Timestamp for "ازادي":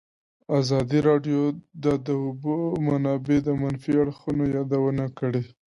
0.59-0.99